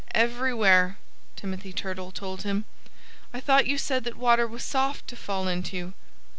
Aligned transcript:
"Everywhere!" 0.15 0.97
Timothy 1.35 1.71
Turtle 1.71 2.11
told 2.11 2.41
him. 2.41 2.65
"I 3.35 3.39
thought 3.39 3.67
you 3.67 3.77
said 3.77 4.03
that 4.05 4.17
water 4.17 4.47
was 4.47 4.63
soft 4.63 5.07
to 5.09 5.15
fall 5.15 5.47
into." 5.47 5.93